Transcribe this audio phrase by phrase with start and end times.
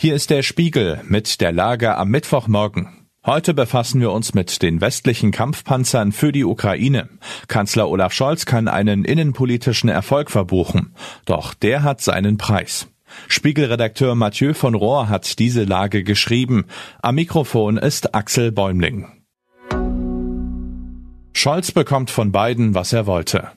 [0.00, 3.08] Hier ist der Spiegel mit der Lage am Mittwochmorgen.
[3.26, 7.08] Heute befassen wir uns mit den westlichen Kampfpanzern für die Ukraine.
[7.48, 10.94] Kanzler Olaf Scholz kann einen innenpolitischen Erfolg verbuchen.
[11.24, 12.86] Doch der hat seinen Preis.
[13.26, 16.66] Spiegelredakteur Mathieu von Rohr hat diese Lage geschrieben.
[17.02, 19.08] Am Mikrofon ist Axel Bäumling.
[21.32, 23.50] Scholz bekommt von beiden, was er wollte.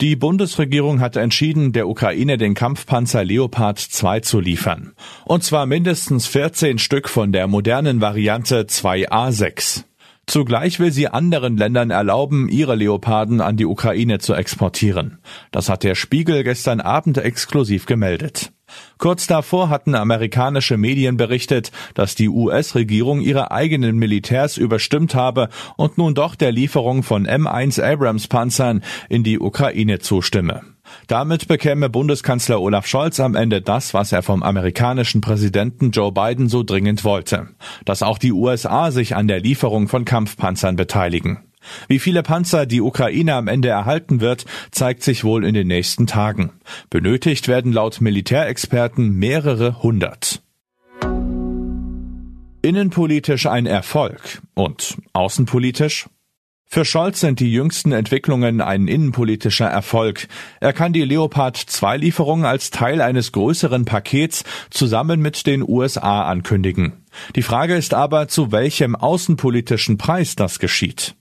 [0.00, 4.92] Die Bundesregierung hat entschieden, der Ukraine den Kampfpanzer Leopard 2 zu liefern.
[5.24, 9.84] Und zwar mindestens 14 Stück von der modernen Variante 2A6.
[10.26, 15.18] Zugleich will sie anderen Ländern erlauben, ihre Leoparden an die Ukraine zu exportieren.
[15.52, 18.50] Das hat der Spiegel gestern Abend exklusiv gemeldet.
[18.98, 25.98] Kurz davor hatten amerikanische Medien berichtet, dass die US-Regierung ihre eigenen Militärs überstimmt habe und
[25.98, 30.62] nun doch der Lieferung von M1 Abrams Panzern in die Ukraine zustimme.
[31.06, 36.48] Damit bekäme Bundeskanzler Olaf Scholz am Ende das, was er vom amerikanischen Präsidenten Joe Biden
[36.48, 37.48] so dringend wollte,
[37.84, 41.38] dass auch die USA sich an der Lieferung von Kampfpanzern beteiligen.
[41.88, 46.06] Wie viele Panzer die Ukraine am Ende erhalten wird, zeigt sich wohl in den nächsten
[46.06, 46.52] Tagen.
[46.90, 50.42] Benötigt werden laut Militärexperten mehrere hundert.
[52.62, 56.06] Innenpolitisch ein Erfolg und außenpolitisch
[56.74, 60.26] für Scholz sind die jüngsten Entwicklungen ein innenpolitischer Erfolg.
[60.58, 66.24] Er kann die Leopard 2 Lieferung als Teil eines größeren Pakets zusammen mit den USA
[66.24, 67.04] ankündigen.
[67.36, 71.14] Die Frage ist aber, zu welchem außenpolitischen Preis das geschieht.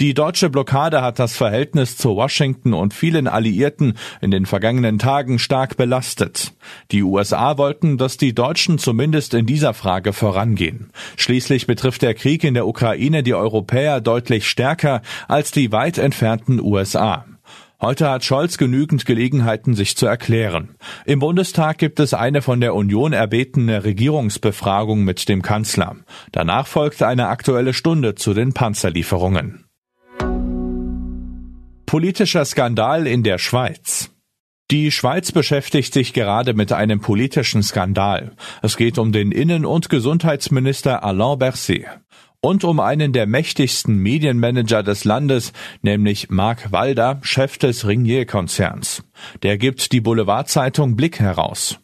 [0.00, 5.38] Die deutsche Blockade hat das Verhältnis zu Washington und vielen Alliierten in den vergangenen Tagen
[5.38, 6.52] stark belastet.
[6.90, 10.90] Die USA wollten, dass die Deutschen zumindest in dieser Frage vorangehen.
[11.16, 16.60] Schließlich betrifft der Krieg in der Ukraine die Europäer deutlich stärker als die weit entfernten
[16.60, 17.24] USA.
[17.82, 20.76] Heute hat Scholz genügend Gelegenheiten, sich zu erklären.
[21.04, 25.96] Im Bundestag gibt es eine von der Union erbetene Regierungsbefragung mit dem Kanzler.
[26.30, 29.61] Danach folgt eine aktuelle Stunde zu den Panzerlieferungen.
[31.92, 34.10] Politischer Skandal in der Schweiz.
[34.70, 38.32] Die Schweiz beschäftigt sich gerade mit einem politischen Skandal.
[38.62, 41.84] Es geht um den Innen- und Gesundheitsminister Alain Berset
[42.40, 45.52] und um einen der mächtigsten Medienmanager des Landes,
[45.82, 49.04] nämlich Marc Walder, Chef des Ringier-Konzerns.
[49.42, 51.78] Der gibt die Boulevardzeitung Blick heraus.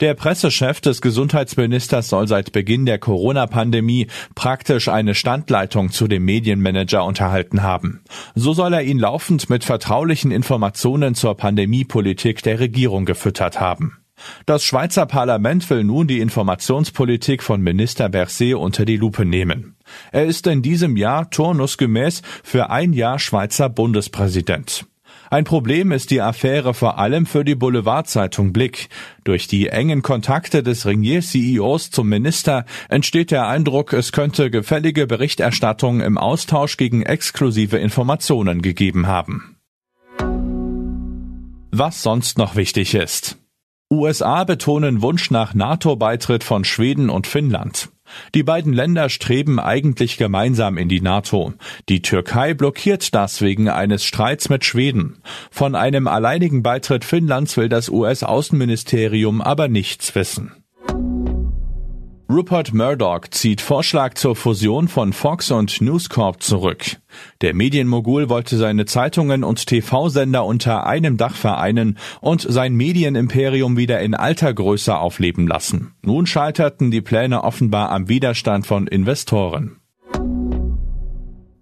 [0.00, 7.04] Der Pressechef des Gesundheitsministers soll seit Beginn der Corona-Pandemie praktisch eine Standleitung zu dem Medienmanager
[7.04, 8.02] unterhalten haben.
[8.34, 13.98] So soll er ihn laufend mit vertraulichen Informationen zur Pandemiepolitik der Regierung gefüttert haben.
[14.46, 19.76] Das Schweizer Parlament will nun die Informationspolitik von Minister Berset unter die Lupe nehmen.
[20.12, 24.86] Er ist in diesem Jahr turnusgemäß für ein Jahr Schweizer Bundespräsident.
[25.30, 28.88] Ein Problem ist die Affäre vor allem für die Boulevardzeitung Blick.
[29.24, 36.00] Durch die engen Kontakte des Ringier-CEOs zum Minister entsteht der Eindruck, es könnte gefällige Berichterstattung
[36.00, 39.56] im Austausch gegen exklusive Informationen gegeben haben.
[41.70, 43.36] Was sonst noch wichtig ist.
[43.90, 47.90] USA betonen Wunsch nach NATO-Beitritt von Schweden und Finnland.
[48.34, 51.54] Die beiden Länder streben eigentlich gemeinsam in die NATO.
[51.88, 55.18] Die Türkei blockiert das wegen eines Streits mit Schweden.
[55.50, 60.63] Von einem alleinigen Beitritt Finnlands will das US-Außenministerium aber nichts wissen.
[62.34, 66.96] Rupert Murdoch zieht Vorschlag zur Fusion von Fox und News Corp zurück.
[67.42, 74.00] Der Medienmogul wollte seine Zeitungen und TV-Sender unter einem Dach vereinen und sein Medienimperium wieder
[74.00, 75.94] in alter Größe aufleben lassen.
[76.02, 79.76] Nun scheiterten die Pläne offenbar am Widerstand von Investoren.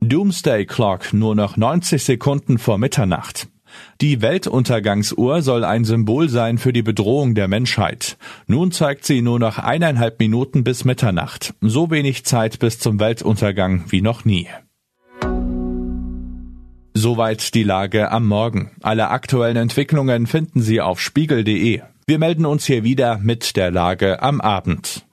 [0.01, 3.52] Doomsday Clock nur noch 90 Sekunden vor Mitternacht.
[4.01, 8.17] Die Weltuntergangsuhr soll ein Symbol sein für die Bedrohung der Menschheit.
[8.47, 11.55] Nun zeigt sie nur noch eineinhalb Minuten bis Mitternacht.
[11.61, 14.49] So wenig Zeit bis zum Weltuntergang wie noch nie.
[16.95, 18.71] Soweit die Lage am Morgen.
[18.83, 21.81] Alle aktuellen Entwicklungen finden Sie auf spiegel.de.
[22.07, 25.07] Wir melden uns hier wieder mit der Lage am Abend.